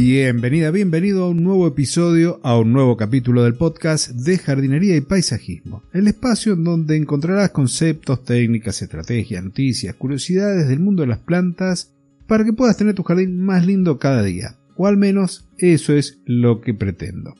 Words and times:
Bienvenida, 0.00 0.70
bienvenido 0.70 1.24
a 1.24 1.28
un 1.28 1.42
nuevo 1.42 1.66
episodio, 1.66 2.38
a 2.44 2.56
un 2.56 2.72
nuevo 2.72 2.96
capítulo 2.96 3.42
del 3.42 3.56
podcast 3.56 4.10
de 4.10 4.38
jardinería 4.38 4.94
y 4.94 5.00
paisajismo, 5.00 5.82
el 5.92 6.06
espacio 6.06 6.52
en 6.52 6.62
donde 6.62 6.96
encontrarás 6.96 7.50
conceptos, 7.50 8.22
técnicas, 8.22 8.80
estrategias, 8.80 9.42
noticias, 9.42 9.96
curiosidades 9.96 10.68
del 10.68 10.78
mundo 10.78 11.02
de 11.02 11.08
las 11.08 11.18
plantas 11.18 11.96
para 12.28 12.44
que 12.44 12.52
puedas 12.52 12.76
tener 12.76 12.94
tu 12.94 13.02
jardín 13.02 13.44
más 13.44 13.66
lindo 13.66 13.98
cada 13.98 14.22
día, 14.22 14.56
o 14.76 14.86
al 14.86 14.96
menos 14.96 15.48
eso 15.58 15.92
es 15.94 16.20
lo 16.26 16.60
que 16.60 16.74
pretendo. 16.74 17.34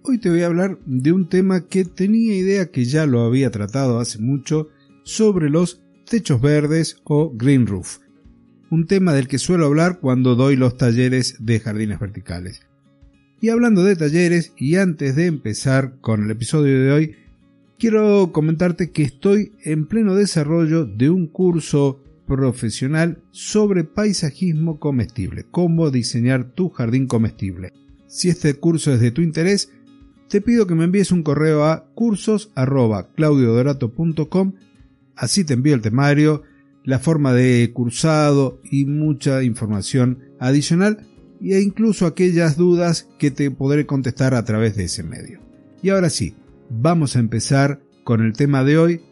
Hoy 0.00 0.16
te 0.16 0.30
voy 0.30 0.40
a 0.44 0.46
hablar 0.46 0.78
de 0.86 1.12
un 1.12 1.28
tema 1.28 1.66
que 1.66 1.84
tenía 1.84 2.34
idea 2.34 2.70
que 2.70 2.86
ya 2.86 3.04
lo 3.04 3.20
había 3.20 3.50
tratado 3.50 4.00
hace 4.00 4.18
mucho 4.18 4.70
sobre 5.04 5.50
los 5.50 5.82
techos 6.06 6.40
verdes 6.40 6.96
o 7.04 7.30
green 7.30 7.66
roof 7.66 7.98
un 8.70 8.86
tema 8.86 9.12
del 9.12 9.28
que 9.28 9.38
suelo 9.38 9.66
hablar 9.66 10.00
cuando 10.00 10.34
doy 10.34 10.56
los 10.56 10.76
talleres 10.76 11.36
de 11.38 11.60
jardines 11.60 11.98
verticales. 11.98 12.62
Y 13.40 13.50
hablando 13.50 13.84
de 13.84 13.96
talleres, 13.96 14.52
y 14.56 14.76
antes 14.76 15.14
de 15.14 15.26
empezar 15.26 16.00
con 16.00 16.24
el 16.24 16.30
episodio 16.30 16.82
de 16.82 16.92
hoy, 16.92 17.14
quiero 17.78 18.32
comentarte 18.32 18.90
que 18.90 19.04
estoy 19.04 19.52
en 19.62 19.86
pleno 19.86 20.16
desarrollo 20.16 20.84
de 20.84 21.10
un 21.10 21.28
curso 21.28 22.02
profesional 22.26 23.22
sobre 23.30 23.84
paisajismo 23.84 24.80
comestible, 24.80 25.46
cómo 25.50 25.90
diseñar 25.90 26.52
tu 26.52 26.68
jardín 26.68 27.06
comestible. 27.06 27.72
Si 28.06 28.28
este 28.28 28.52
curso 28.54 28.92
es 28.92 29.00
de 29.00 29.12
tu 29.12 29.22
interés, 29.22 29.72
te 30.28 30.40
pido 30.40 30.66
que 30.66 30.74
me 30.74 30.84
envíes 30.84 31.12
un 31.12 31.22
correo 31.22 31.64
a 31.64 31.86
cursos.claudiodorato.com, 31.94 34.52
así 35.16 35.44
te 35.44 35.54
envío 35.54 35.74
el 35.74 35.80
temario, 35.80 36.42
la 36.88 36.98
forma 36.98 37.34
de 37.34 37.70
cursado 37.74 38.62
y 38.64 38.86
mucha 38.86 39.42
información 39.42 40.20
adicional 40.40 41.06
e 41.38 41.60
incluso 41.60 42.06
aquellas 42.06 42.56
dudas 42.56 43.10
que 43.18 43.30
te 43.30 43.50
podré 43.50 43.84
contestar 43.84 44.32
a 44.32 44.46
través 44.46 44.74
de 44.74 44.84
ese 44.84 45.02
medio. 45.02 45.38
Y 45.82 45.90
ahora 45.90 46.08
sí, 46.08 46.34
vamos 46.70 47.14
a 47.14 47.18
empezar 47.18 47.82
con 48.04 48.24
el 48.24 48.32
tema 48.32 48.64
de 48.64 48.78
hoy, 48.78 49.02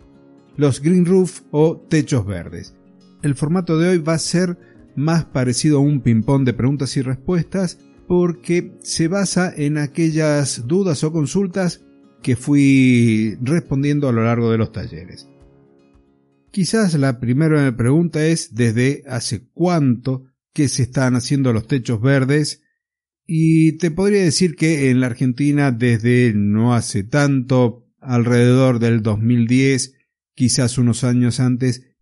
los 0.57 0.81
green 0.81 1.05
roof 1.05 1.43
o 1.51 1.77
techos 1.77 2.25
verdes. 2.25 2.75
El 3.21 3.35
formato 3.35 3.77
de 3.77 3.91
hoy 3.91 3.99
va 3.99 4.15
a 4.15 4.19
ser 4.21 4.57
más 4.95 5.27
parecido 5.27 5.77
a 5.77 5.83
un 5.83 6.01
ping-pong 6.01 6.47
de 6.47 6.55
preguntas 6.55 6.97
y 6.97 7.03
respuestas 7.03 7.79
porque 8.09 8.73
se 8.81 9.09
basa 9.09 9.53
en 9.55 9.77
aquellas 9.77 10.67
dudas 10.67 11.05
o 11.05 11.13
consultas 11.13 11.83
que 12.23 12.37
fui 12.37 13.37
respondiendo 13.43 14.09
a 14.09 14.13
lo 14.13 14.25
largo 14.25 14.51
de 14.51 14.57
los 14.57 14.73
talleres. 14.73 15.29
Quizás 16.57 16.95
la 16.95 17.21
primera 17.21 17.77
pregunta 17.77 18.25
es 18.25 18.55
desde 18.55 19.03
hace 19.09 19.47
cuánto 19.53 20.25
que 20.55 20.69
se 20.69 20.85
están 20.85 21.15
haciendo 21.15 21.53
los 21.53 21.67
techos 21.67 22.01
verdes 22.01 22.63
y 23.27 23.73
te 23.73 23.91
podría 23.91 24.23
decir 24.23 24.57
que 24.57 24.89
en 24.89 25.01
la 25.01 25.09
Argentina 25.09 25.71
desde 25.71 26.33
no 26.35 26.75
hace 26.75 27.05
tanto, 27.05 27.87
alrededor 28.01 28.79
del 28.79 29.03
2010, 29.03 29.97
quizás 30.35 30.79
unos 30.79 31.05
años 31.05 31.41
antes, 31.41 31.95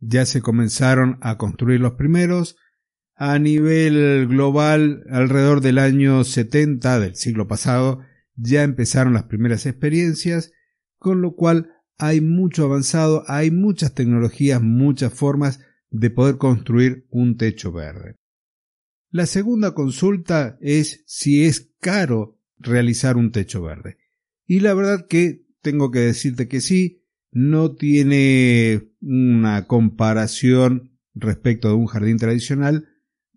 ya 0.00 0.26
se 0.26 0.42
comenzaron 0.42 1.18
a 1.20 1.38
construir 1.38 1.78
los 1.78 1.92
primeros. 1.92 2.56
A 3.14 3.38
nivel 3.38 4.26
global, 4.26 5.04
alrededor 5.08 5.60
del 5.60 5.78
año 5.78 6.24
70 6.24 6.98
del 6.98 7.14
siglo 7.14 7.46
pasado, 7.46 8.00
ya 8.34 8.64
empezaron 8.64 9.12
las 9.12 9.26
primeras 9.26 9.66
experiencias, 9.66 10.50
con 10.98 11.22
lo 11.22 11.36
cual 11.36 11.76
hay 12.00 12.20
mucho 12.20 12.64
avanzado, 12.64 13.24
hay 13.28 13.50
muchas 13.50 13.94
tecnologías, 13.94 14.62
muchas 14.62 15.12
formas 15.12 15.60
de 15.90 16.10
poder 16.10 16.38
construir 16.38 17.06
un 17.10 17.36
techo 17.36 17.72
verde. 17.72 18.16
La 19.10 19.26
segunda 19.26 19.74
consulta 19.74 20.56
es 20.60 21.02
si 21.06 21.44
es 21.44 21.72
caro 21.80 22.38
realizar 22.58 23.16
un 23.16 23.32
techo 23.32 23.62
verde. 23.62 23.98
Y 24.46 24.60
la 24.60 24.72
verdad 24.74 25.06
que 25.08 25.46
tengo 25.62 25.90
que 25.90 26.00
decirte 26.00 26.48
que 26.48 26.60
sí, 26.60 27.04
no 27.32 27.74
tiene 27.74 28.90
una 29.00 29.66
comparación 29.66 30.98
respecto 31.14 31.68
de 31.68 31.74
un 31.74 31.86
jardín 31.86 32.16
tradicional 32.16 32.88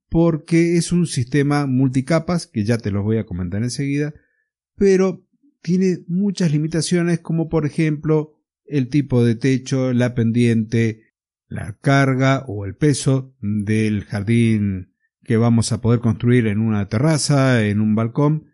porque 0.09 0.78
es 0.78 0.91
un 0.91 1.07
sistema 1.07 1.66
multicapas, 1.66 2.47
que 2.47 2.63
ya 2.63 2.78
te 2.78 2.91
los 2.91 3.03
voy 3.03 3.18
a 3.18 3.25
comentar 3.25 3.63
enseguida, 3.63 4.13
pero 4.75 5.28
tiene 5.62 6.03
muchas 6.07 6.51
limitaciones 6.51 7.19
como 7.19 7.50
por 7.50 7.66
ejemplo 7.66 8.43
el 8.66 8.90
tipo 8.90 9.24
de 9.24 9.35
techo, 9.35 9.94
la 9.94 10.16
pendiente, 10.16 11.13
la 11.47 11.78
carga 11.79 12.46
o 12.47 12.66
el 12.66 12.75
peso 12.75 13.35
del 13.40 14.03
jardín 14.03 14.94
que 15.24 15.38
vamos 15.38 15.72
a 15.72 15.81
poder 15.81 16.00
construir 16.00 16.47
en 16.47 16.59
una 16.59 16.88
terraza, 16.90 17.66
en 17.66 17.79
un 17.79 17.96
balcón. 17.96 18.51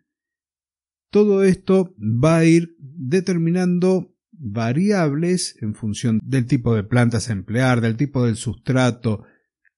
Todo 1.10 1.44
esto 1.44 1.96
va 1.98 2.38
a 2.38 2.46
ir 2.46 2.76
determinando 2.80 4.16
variables 4.32 5.58
en 5.62 5.76
función 5.76 6.20
del 6.24 6.46
tipo 6.46 6.76
de 6.76 6.84
plantas 6.84 7.30
a 7.30 7.34
emplear, 7.34 7.82
del 7.82 7.98
tipo 7.98 8.26
del 8.26 8.36
sustrato 8.36 9.24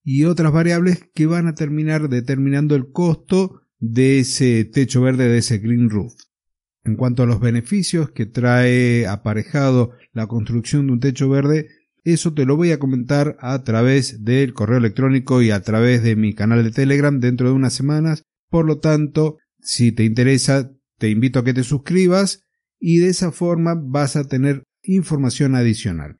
y 0.03 0.25
otras 0.25 0.51
variables 0.51 1.09
que 1.13 1.25
van 1.25 1.47
a 1.47 1.55
terminar 1.55 2.09
determinando 2.09 2.75
el 2.75 2.91
costo 2.91 3.61
de 3.79 4.19
ese 4.19 4.65
techo 4.65 5.01
verde, 5.01 5.27
de 5.27 5.39
ese 5.39 5.57
green 5.57 5.89
roof. 5.89 6.13
En 6.83 6.95
cuanto 6.95 7.23
a 7.23 7.27
los 7.27 7.39
beneficios 7.39 8.09
que 8.11 8.25
trae 8.25 9.05
aparejado 9.07 9.91
la 10.13 10.27
construcción 10.27 10.87
de 10.87 10.93
un 10.93 10.99
techo 10.99 11.29
verde, 11.29 11.67
eso 12.03 12.33
te 12.33 12.45
lo 12.45 12.55
voy 12.55 12.71
a 12.71 12.79
comentar 12.79 13.37
a 13.39 13.63
través 13.63 14.23
del 14.23 14.53
correo 14.53 14.79
electrónico 14.79 15.41
y 15.41 15.51
a 15.51 15.61
través 15.61 16.01
de 16.01 16.15
mi 16.15 16.33
canal 16.33 16.63
de 16.63 16.71
Telegram 16.71 17.19
dentro 17.19 17.47
de 17.49 17.53
unas 17.53 17.73
semanas. 17.73 18.23
Por 18.49 18.65
lo 18.65 18.79
tanto, 18.79 19.37
si 19.59 19.91
te 19.91 20.03
interesa, 20.03 20.71
te 20.97 21.09
invito 21.09 21.39
a 21.39 21.43
que 21.43 21.53
te 21.53 21.63
suscribas 21.63 22.43
y 22.79 22.97
de 22.97 23.09
esa 23.09 23.31
forma 23.31 23.75
vas 23.75 24.15
a 24.15 24.27
tener 24.27 24.63
información 24.81 25.55
adicional. 25.55 26.17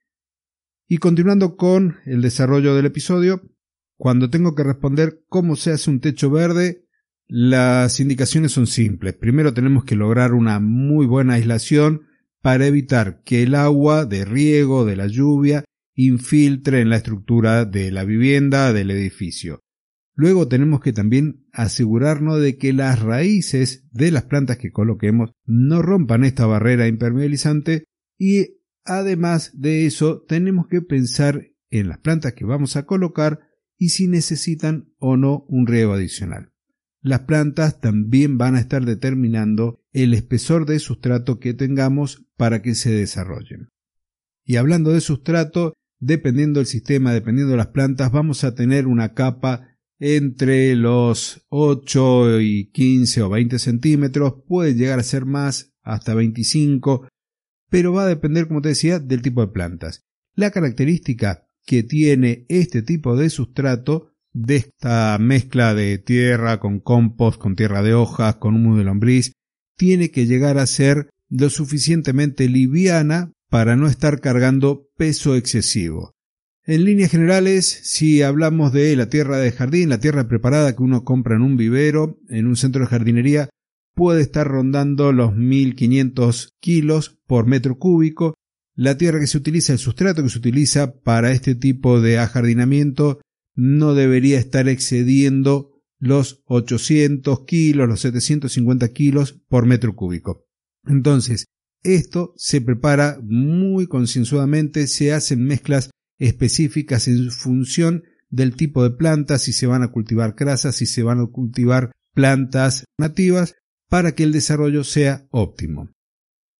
Y 0.88 0.98
continuando 0.98 1.56
con 1.56 1.98
el 2.06 2.22
desarrollo 2.22 2.76
del 2.76 2.86
episodio, 2.86 3.42
cuando 3.98 4.30
tengo 4.30 4.54
que 4.56 4.64
responder 4.64 5.24
cómo 5.28 5.56
se 5.56 5.72
hace 5.72 5.90
un 5.90 6.00
techo 6.00 6.30
verde, 6.30 6.81
las 7.34 8.02
indicaciones 8.02 8.52
son 8.52 8.68
simples. 8.68 9.14
Primero 9.14 9.54
tenemos 9.54 9.86
que 9.86 9.96
lograr 9.96 10.34
una 10.34 10.60
muy 10.60 11.06
buena 11.06 11.36
aislación 11.36 12.02
para 12.42 12.68
evitar 12.68 13.24
que 13.24 13.42
el 13.44 13.56
agua 13.56 14.06
de 14.06 14.26
riego, 14.26 14.84
de 14.84 14.98
la 14.98 15.08
lluvia, 15.08 15.64
infiltre 15.96 16.82
en 16.82 16.90
la 16.90 16.98
estructura 16.98 17.64
de 17.64 17.90
la 17.90 18.04
vivienda, 18.04 18.74
del 18.74 18.92
edificio. 18.92 19.62
Luego 20.14 20.50
tenemos 20.50 20.82
que 20.82 20.92
también 20.92 21.48
asegurarnos 21.54 22.42
de 22.42 22.58
que 22.58 22.74
las 22.74 23.02
raíces 23.02 23.88
de 23.92 24.12
las 24.12 24.24
plantas 24.24 24.58
que 24.58 24.74
coloquemos 24.74 25.32
no 25.46 25.82
rompan 25.82 26.26
esta 26.26 26.46
barrera 26.48 26.90
impermeabilizante 26.90 27.86
y 28.18 28.58
además 28.84 29.52
de 29.54 29.86
eso 29.86 30.22
tenemos 30.28 30.68
que 30.68 30.82
pensar 30.82 31.48
en 31.70 31.88
las 31.88 32.00
plantas 32.00 32.34
que 32.34 32.44
vamos 32.44 32.76
a 32.76 32.86
colocar 32.86 33.40
y 33.78 33.90
si 33.90 34.10
necesitan 34.10 34.92
o 35.00 35.16
no 35.16 35.46
un 35.48 35.66
riego 35.66 35.94
adicional. 35.94 36.51
Las 37.02 37.22
plantas 37.22 37.80
también 37.80 38.38
van 38.38 38.56
a 38.56 38.60
estar 38.60 38.86
determinando 38.86 39.82
el 39.92 40.14
espesor 40.14 40.66
de 40.66 40.80
sustrato 40.80 41.40
que 41.40 41.54
tengamos 41.54 42.26
para 42.38 42.62
que 42.62 42.76
se 42.76 42.92
desarrollen. 42.92 43.70
Y 44.46 44.58
hablando 44.58 44.92
de 44.92 45.02
sustrato, 45.02 45.74
dependiendo 46.00 46.60
del 46.60 46.68
sistema, 46.68 47.14
dependiendo 47.14 47.52
de 47.52 47.58
las 47.58 47.68
plantas, 47.68 48.12
vamos 48.12 48.44
a 48.44 48.54
tener 48.54 48.86
una 48.86 49.14
capa 49.14 49.68
entre 50.00 50.76
los 50.76 51.46
8 51.50 52.42
y 52.42 52.72
15 52.72 53.22
o 53.22 53.30
20 53.30 53.60
centímetros, 53.60 54.34
puede 54.48 54.74
llegar 54.74 55.00
a 55.00 55.04
ser 55.04 55.26
más, 55.26 55.74
hasta 55.84 56.14
25, 56.14 57.08
pero 57.70 57.94
va 57.94 58.04
a 58.04 58.08
depender, 58.08 58.48
como 58.48 58.62
te 58.62 58.70
decía, 58.70 59.00
del 59.00 59.22
tipo 59.22 59.42
de 59.42 59.52
plantas. 59.54 60.04
La 60.36 60.52
característica 60.52 61.48
que 61.66 61.84
tiene 61.84 62.46
este 62.50 62.82
tipo 62.82 63.16
de 63.16 63.30
sustrato 63.30 64.11
de 64.34 64.56
esta 64.58 65.18
mezcla 65.20 65.74
de 65.74 65.98
tierra 65.98 66.60
con 66.60 66.80
compost, 66.80 67.40
con 67.40 67.56
tierra 67.56 67.82
de 67.82 67.94
hojas, 67.94 68.36
con 68.36 68.56
humo 68.56 68.78
de 68.78 68.84
lombriz, 68.84 69.34
tiene 69.78 70.12
que 70.12 70.26
llegar 70.26 70.58
a 70.58 70.68
ser 70.68 71.10
lo 71.30 71.50
suficientemente 71.50 72.48
liviana 72.48 73.32
para 73.50 73.76
no 73.76 73.88
estar 73.88 74.20
cargando 74.20 74.88
peso 74.98 75.36
excesivo. 75.36 76.14
En 76.64 76.86
líneas 76.86 77.12
generales, 77.12 77.66
si 77.84 78.22
hablamos 78.22 78.72
de 78.72 78.96
la 78.96 79.10
tierra 79.10 79.38
de 79.38 79.52
jardín, 79.52 79.90
la 79.90 80.00
tierra 80.00 80.28
preparada 80.28 80.76
que 80.76 80.84
uno 80.84 81.04
compra 81.04 81.36
en 81.36 81.42
un 81.42 81.58
vivero, 81.58 82.20
en 82.30 82.46
un 82.46 82.56
centro 82.56 82.82
de 82.82 82.88
jardinería, 82.88 83.50
puede 83.96 84.22
estar 84.22 84.48
rondando 84.48 85.12
los 85.12 85.36
1500 85.36 86.56
kilos 86.60 87.20
por 87.26 87.48
metro 87.48 87.78
cúbico. 87.78 88.36
La 88.76 88.98
tierra 88.98 89.20
que 89.20 89.28
se 89.28 89.38
utiliza, 89.38 89.74
el 89.74 89.80
sustrato 89.80 90.24
que 90.24 90.30
se 90.30 90.38
utiliza 90.38 90.94
para 90.94 91.32
este 91.32 91.56
tipo 91.56 92.00
de 92.00 92.20
ajardinamiento, 92.20 93.20
no 93.56 93.94
debería 93.94 94.40
estar 94.40 94.68
excediendo 94.68 95.72
los 96.00 96.42
800 96.46 97.46
kilos, 97.46 97.88
los 97.88 98.02
750 98.02 98.90
kilos 98.90 99.42
por 99.48 99.66
metro 99.66 99.96
cúbico. 99.96 100.48
Entonces, 100.86 101.46
esto 101.84 102.34
se 102.38 102.62
prepara 102.62 103.20
muy 103.24 103.88
concienzudamente, 103.88 104.88
se 104.88 105.14
hacen 105.14 105.44
mezclas 105.44 105.92
específicas 106.18 107.08
en 107.08 107.32
función 107.32 108.04
del 108.30 108.56
tipo 108.56 108.84
de 108.84 108.92
plantas, 108.92 109.44
si 109.44 109.54
se 109.54 109.68
van 109.68 109.84
a 109.84 109.92
cultivar 109.92 110.36
crasas, 110.36 110.76
si 110.76 110.86
se 110.86 111.04
van 111.04 111.20
a 111.20 111.28
cultivar 111.28 111.92
plantas 112.14 112.86
nativas, 112.98 113.56
para 113.90 114.14
que 114.14 114.24
el 114.24 114.32
desarrollo 114.32 114.84
sea 114.84 115.28
óptimo. 115.32 115.90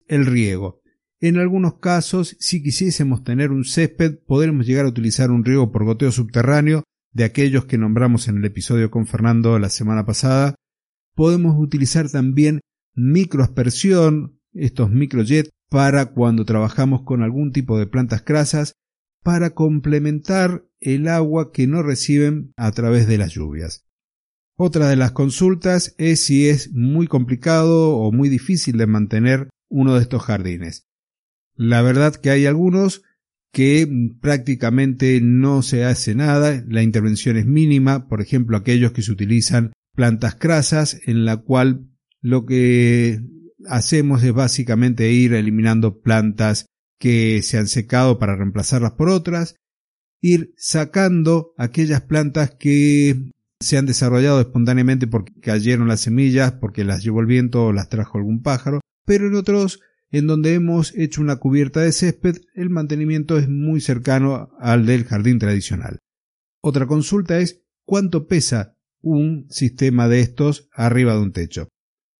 El 0.08 0.26
riego. 0.26 0.81
En 1.24 1.38
algunos 1.38 1.76
casos, 1.76 2.36
si 2.40 2.64
quisiésemos 2.64 3.24
tener 3.24 3.52
un 3.52 3.64
césped, 3.64 4.18
podremos 4.26 4.66
llegar 4.66 4.86
a 4.86 4.90
utilizar 4.90 5.30
un 5.30 5.46
riego 5.46 5.72
por 5.72 5.86
goteo 5.86 6.12
subterráneo, 6.12 6.84
de 7.14 7.26
aquellos 7.26 7.66
que 7.66 7.78
nombramos 7.78 8.28
en 8.28 8.38
el 8.38 8.46
episodio 8.46 8.90
con 8.90 9.06
Fernando 9.06 9.60
la 9.60 9.70
semana 9.70 10.04
pasada. 10.04 10.56
Podemos 11.14 11.56
utilizar 11.60 12.10
también 12.10 12.62
microaspersión, 12.96 14.40
estos 14.54 14.90
microjets, 14.90 15.52
para 15.70 16.08
cuando 16.08 16.44
trabajamos 16.44 17.04
con 17.04 17.22
algún 17.22 17.52
tipo 17.52 17.78
de 17.78 17.86
plantas 17.86 18.24
crasas 18.24 18.74
para 19.22 19.52
complementar 19.52 20.66
el 20.80 21.08
agua 21.08 21.52
que 21.52 21.68
no 21.68 21.84
reciben 21.84 22.52
a 22.58 22.72
través 22.72 23.08
de 23.08 23.20
las 23.20 23.32
lluvias. 23.34 23.86
Otra 24.58 24.90
de 24.90 24.96
las 24.96 25.12
consultas 25.12 25.94
es 26.00 26.22
si 26.22 26.50
es 26.50 26.74
muy 26.74 27.06
complicado 27.06 27.96
o 27.98 28.12
muy 28.12 28.28
difícil 28.28 28.78
de 28.78 28.88
mantener 28.88 29.50
uno 29.70 29.94
de 29.94 30.02
estos 30.02 30.24
jardines. 30.24 30.88
La 31.62 31.84
verdad 31.84 32.16
que 32.16 32.32
hay 32.32 32.48
algunos 32.48 33.04
que 33.54 33.88
prácticamente 34.20 35.22
no 35.22 35.62
se 35.62 35.86
hace 35.86 36.16
nada, 36.16 36.64
la 36.68 36.82
intervención 36.82 37.38
es 37.38 37.46
mínima, 37.46 38.08
por 38.08 38.20
ejemplo 38.20 38.58
aquellos 38.58 38.94
que 38.94 39.04
se 39.04 39.12
utilizan 39.12 39.72
plantas 39.94 40.34
crasas 40.34 41.00
en 41.06 41.24
la 41.24 41.38
cual 41.38 41.88
lo 42.20 42.48
que 42.48 43.22
hacemos 43.68 44.24
es 44.24 44.34
básicamente 44.34 45.12
ir 45.12 45.36
eliminando 45.36 46.02
plantas 46.02 46.66
que 46.98 47.44
se 47.44 47.60
han 47.60 47.68
secado 47.68 48.18
para 48.18 48.36
reemplazarlas 48.36 48.94
por 48.94 49.10
otras, 49.10 49.56
ir 50.20 50.56
sacando 50.58 51.54
aquellas 51.60 52.02
plantas 52.02 52.56
que 52.60 53.30
se 53.60 53.78
han 53.78 53.86
desarrollado 53.86 54.42
espontáneamente 54.42 55.06
porque 55.06 55.40
cayeron 55.40 55.88
las 55.88 56.00
semillas, 56.00 56.54
porque 56.54 56.84
las 56.84 57.04
llevó 57.04 57.20
el 57.20 57.28
viento 57.28 57.66
o 57.66 57.72
las 57.72 57.88
trajo 57.88 58.18
algún 58.18 58.42
pájaro, 58.42 58.82
pero 59.06 59.28
en 59.28 59.36
otros 59.36 59.80
en 60.12 60.28
donde 60.28 60.54
hemos 60.54 60.96
hecho 60.96 61.22
una 61.22 61.38
cubierta 61.38 61.82
de 61.82 61.92
césped, 61.92 62.38
el 62.54 62.70
mantenimiento 62.70 63.38
es 63.38 63.50
muy 63.50 63.82
cercano 63.82 64.50
al 64.60 64.86
del 64.86 65.06
jardín 65.06 65.40
tradicional. 65.40 66.00
Otra 66.62 66.86
consulta 66.86 67.40
es 67.40 67.64
cuánto 67.86 68.28
pesa 68.28 68.78
un 69.02 69.48
sistema 69.50 70.08
de 70.08 70.20
estos 70.20 70.70
arriba 70.74 71.14
de 71.14 71.22
un 71.22 71.32
techo 71.32 71.68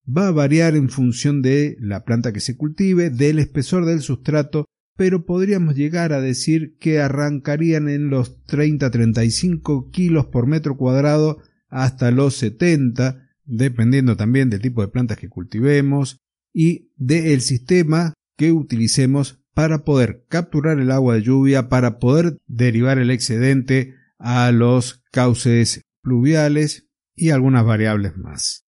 va 0.06 0.28
a 0.28 0.32
variar 0.32 0.76
en 0.76 0.90
función 0.90 1.42
de 1.42 1.78
la 1.80 2.04
planta 2.04 2.34
que 2.34 2.40
se 2.40 2.58
cultive, 2.58 3.10
del 3.10 3.40
espesor 3.40 3.86
del 3.86 4.02
sustrato, 4.02 4.66
pero 4.98 5.26
podríamos 5.26 5.76
llegar 5.76 6.14
a 6.14 6.22
decir 6.22 6.76
que 6.80 7.00
arrancarían 7.00 7.90
en 7.90 8.10
los 8.10 8.44
30-35 8.46 9.92
kilos 9.92 10.28
por 10.28 10.48
metro 10.48 10.78
cuadrado 10.78 11.40
hasta 11.70 12.12
los 12.12 12.36
70, 12.36 13.30
dependiendo 13.46 14.18
también 14.18 14.50
del 14.50 14.62
tipo 14.62 14.82
de 14.82 14.90
plantas 14.90 15.18
que 15.18 15.30
cultivemos 15.30 16.18
y 16.54 16.92
del 16.98 17.42
sistema 17.42 18.14
que 18.38 18.52
utilicemos 18.52 19.42
para 19.54 19.84
poder 19.84 20.26
capturar 20.30 20.80
el 20.80 20.92
agua 20.92 21.16
de 21.16 21.24
lluvia, 21.24 21.70
para 21.70 22.00
poder 22.00 22.38
derivar 22.48 22.98
el 22.98 23.12
excedente 23.12 23.96
a 24.18 24.52
los 24.52 25.04
cauces 25.12 25.82
pluviales 26.02 26.88
y 27.16 27.30
algunas 27.30 27.66
variables 27.66 28.18
más. 28.18 28.66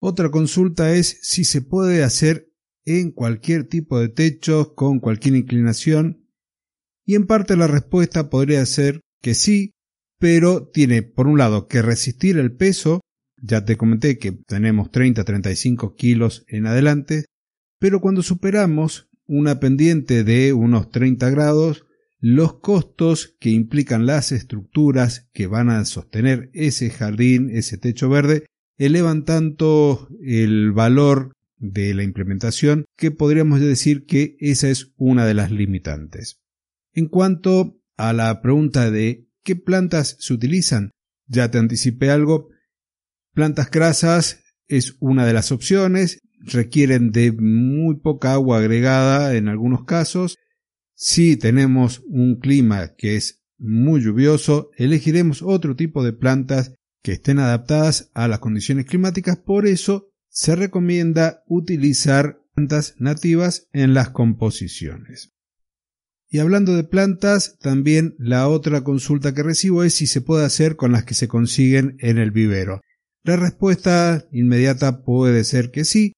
Otra 0.00 0.30
consulta 0.30 0.92
es 0.92 1.18
si 1.22 1.44
se 1.44 1.62
puede 1.62 2.02
hacer 2.04 2.52
en 2.84 3.10
cualquier 3.10 3.64
tipo 3.64 3.98
de 3.98 4.08
techo, 4.08 4.74
con 4.74 5.00
cualquier 5.00 5.34
inclinación, 5.34 6.30
y 7.04 7.14
en 7.14 7.26
parte 7.26 7.56
la 7.56 7.66
respuesta 7.66 8.30
podría 8.30 8.64
ser 8.66 9.00
que 9.20 9.34
sí, 9.34 9.72
pero 10.18 10.68
tiene 10.68 11.02
por 11.02 11.26
un 11.26 11.38
lado 11.38 11.66
que 11.66 11.82
resistir 11.82 12.38
el 12.38 12.54
peso, 12.54 13.00
ya 13.46 13.64
te 13.64 13.76
comenté 13.76 14.18
que 14.18 14.32
tenemos 14.32 14.90
30-35 14.90 15.94
kilos 15.96 16.44
en 16.48 16.66
adelante, 16.66 17.26
pero 17.78 18.00
cuando 18.00 18.22
superamos 18.22 19.08
una 19.26 19.60
pendiente 19.60 20.24
de 20.24 20.52
unos 20.52 20.90
30 20.90 21.30
grados, 21.30 21.84
los 22.18 22.60
costos 22.60 23.36
que 23.38 23.50
implican 23.50 24.06
las 24.06 24.32
estructuras 24.32 25.28
que 25.32 25.46
van 25.46 25.70
a 25.70 25.84
sostener 25.84 26.50
ese 26.54 26.90
jardín, 26.90 27.50
ese 27.52 27.78
techo 27.78 28.08
verde, 28.08 28.46
elevan 28.78 29.24
tanto 29.24 30.08
el 30.22 30.72
valor 30.72 31.32
de 31.58 31.94
la 31.94 32.02
implementación 32.02 32.84
que 32.96 33.10
podríamos 33.10 33.60
decir 33.60 34.04
que 34.04 34.36
esa 34.40 34.68
es 34.68 34.92
una 34.96 35.26
de 35.26 35.34
las 35.34 35.50
limitantes. 35.50 36.40
En 36.92 37.08
cuanto 37.08 37.80
a 37.96 38.12
la 38.12 38.42
pregunta 38.42 38.90
de 38.90 39.28
qué 39.42 39.56
plantas 39.56 40.16
se 40.18 40.34
utilizan, 40.34 40.90
ya 41.26 41.50
te 41.50 41.58
anticipé 41.58 42.10
algo, 42.10 42.50
plantas 43.36 43.70
grasas 43.70 44.40
es 44.66 44.96
una 44.98 45.26
de 45.26 45.34
las 45.34 45.52
opciones, 45.52 46.22
requieren 46.40 47.12
de 47.12 47.32
muy 47.32 47.96
poca 47.96 48.32
agua 48.32 48.58
agregada 48.58 49.36
en 49.36 49.48
algunos 49.48 49.84
casos. 49.84 50.38
Si 50.94 51.36
tenemos 51.36 52.02
un 52.08 52.40
clima 52.40 52.94
que 52.96 53.16
es 53.16 53.44
muy 53.58 54.00
lluvioso, 54.00 54.70
elegiremos 54.76 55.42
otro 55.42 55.76
tipo 55.76 56.02
de 56.02 56.14
plantas 56.14 56.72
que 57.02 57.12
estén 57.12 57.38
adaptadas 57.38 58.10
a 58.14 58.26
las 58.26 58.38
condiciones 58.38 58.86
climáticas, 58.86 59.36
por 59.36 59.66
eso 59.66 60.08
se 60.30 60.56
recomienda 60.56 61.42
utilizar 61.46 62.40
plantas 62.54 62.94
nativas 62.98 63.68
en 63.74 63.92
las 63.92 64.10
composiciones. 64.10 65.34
Y 66.28 66.38
hablando 66.38 66.74
de 66.74 66.84
plantas, 66.84 67.58
también 67.58 68.14
la 68.18 68.48
otra 68.48 68.82
consulta 68.82 69.34
que 69.34 69.42
recibo 69.42 69.84
es 69.84 69.92
si 69.92 70.06
se 70.06 70.22
puede 70.22 70.46
hacer 70.46 70.76
con 70.76 70.90
las 70.90 71.04
que 71.04 71.14
se 71.14 71.28
consiguen 71.28 71.96
en 72.00 72.16
el 72.16 72.30
vivero. 72.30 72.80
La 73.26 73.34
respuesta 73.34 74.24
inmediata 74.30 75.02
puede 75.02 75.42
ser 75.42 75.72
que 75.72 75.84
sí. 75.84 76.12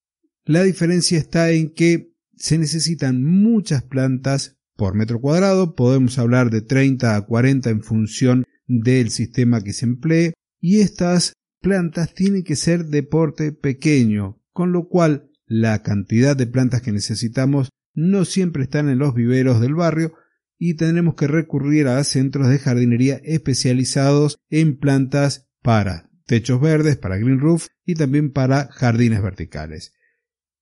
La 0.45 0.63
diferencia 0.63 1.17
está 1.17 1.51
en 1.53 1.73
que 1.73 2.13
se 2.37 2.59
necesitan 2.59 3.25
muchas 3.25 3.83
plantas 3.83 4.59
por 4.77 4.95
metro 4.95 5.19
cuadrado, 5.19 5.75
podemos 5.75 6.19
hablar 6.19 6.51
de 6.51 6.61
30 6.61 7.17
a 7.17 7.23
40 7.23 7.71
en 7.71 7.83
función 7.83 8.45
del 8.67 9.09
sistema 9.09 9.63
que 9.63 9.73
se 9.73 9.87
emplee, 9.87 10.35
y 10.61 10.81
estas 10.81 11.33
plantas 11.63 12.13
tienen 12.13 12.45
que 12.45 12.57
ser 12.57 12.85
de 12.85 13.03
porte 13.03 13.53
pequeño, 13.53 14.43
con 14.53 14.73
lo 14.73 14.87
cual 14.89 15.31
la 15.47 15.83
cantidad 15.83 16.37
de 16.37 16.47
plantas 16.47 16.83
que 16.83 16.93
necesitamos 16.93 17.71
no 17.95 18.27
siempre 18.27 18.65
están 18.65 18.91
en 18.91 18.99
los 18.99 19.15
viveros 19.15 19.63
del 19.63 19.75
barrio 19.75 20.13
y 20.59 20.75
tendremos 20.75 21.15
que 21.15 21.27
recurrir 21.27 21.87
a 21.87 22.05
centros 22.05 22.51
de 22.51 22.59
jardinería 22.59 23.19
especializados 23.25 24.37
en 24.51 24.77
plantas 24.77 25.49
para 25.63 26.08
techos 26.29 26.61
verdes, 26.61 26.97
para 26.97 27.17
green 27.17 27.41
roof 27.41 27.67
y 27.85 27.95
también 27.95 28.31
para 28.31 28.69
jardines 28.69 29.21
verticales. 29.21 29.95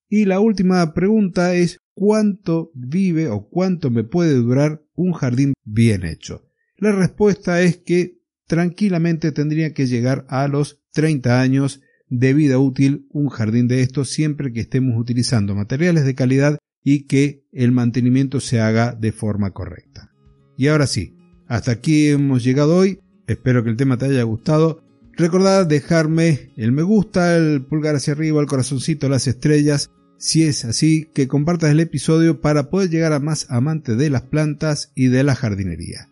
Y 0.08 0.24
la 0.24 0.40
última 0.40 0.94
pregunta 0.94 1.54
es 1.54 1.80
¿cuánto 1.92 2.70
vive 2.74 3.28
o 3.28 3.48
cuánto 3.48 3.90
me 3.90 4.04
puede 4.04 4.34
durar 4.34 4.82
un 4.94 5.12
jardín 5.12 5.54
bien 5.64 6.04
hecho? 6.04 6.48
La 6.78 6.92
respuesta 6.92 7.60
es 7.60 7.78
que 7.78 8.20
tranquilamente 8.46 9.32
tendría 9.32 9.74
que 9.74 9.86
llegar 9.86 10.24
a 10.28 10.46
los 10.46 10.80
30 10.92 11.40
años 11.40 11.82
de 12.08 12.32
vida 12.32 12.58
útil 12.58 13.08
un 13.10 13.28
jardín 13.28 13.66
de 13.66 13.80
estos 13.80 14.10
siempre 14.10 14.52
que 14.52 14.60
estemos 14.60 14.96
utilizando 14.96 15.56
materiales 15.56 16.04
de 16.04 16.14
calidad 16.14 16.58
y 16.84 17.06
que 17.06 17.44
el 17.52 17.72
mantenimiento 17.72 18.38
se 18.38 18.60
haga 18.60 18.92
de 18.92 19.10
forma 19.10 19.50
correcta. 19.50 20.12
Y 20.56 20.68
ahora 20.68 20.86
sí, 20.86 21.16
hasta 21.48 21.72
aquí 21.72 22.06
hemos 22.08 22.44
llegado 22.44 22.76
hoy, 22.76 23.00
espero 23.26 23.64
que 23.64 23.70
el 23.70 23.76
tema 23.76 23.98
te 23.98 24.06
haya 24.06 24.22
gustado. 24.22 24.85
Recordad 25.16 25.66
dejarme 25.66 26.50
el 26.56 26.72
me 26.72 26.82
gusta, 26.82 27.36
el 27.36 27.64
pulgar 27.64 27.96
hacia 27.96 28.12
arriba, 28.12 28.40
el 28.40 28.46
corazoncito, 28.46 29.08
las 29.08 29.26
estrellas, 29.26 29.90
si 30.18 30.42
es 30.42 30.64
así, 30.66 31.08
que 31.14 31.26
compartas 31.26 31.70
el 31.70 31.80
episodio 31.80 32.42
para 32.42 32.68
poder 32.68 32.90
llegar 32.90 33.14
a 33.14 33.20
más 33.20 33.46
amantes 33.50 33.96
de 33.96 34.10
las 34.10 34.22
plantas 34.22 34.92
y 34.94 35.08
de 35.08 35.24
la 35.24 35.34
jardinería. 35.34 36.10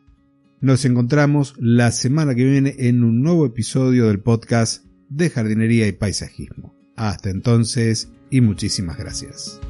Nos 0.60 0.86
encontramos 0.86 1.54
la 1.58 1.92
semana 1.92 2.34
que 2.34 2.44
viene 2.44 2.74
en 2.78 3.04
un 3.04 3.22
nuevo 3.22 3.44
episodio 3.44 4.06
del 4.06 4.20
podcast 4.20 4.86
de 5.10 5.28
jardinería 5.28 5.86
y 5.86 5.92
paisajismo. 5.92 6.74
Hasta 6.96 7.28
entonces 7.28 8.10
y 8.30 8.40
muchísimas 8.40 8.96
gracias. 8.96 9.60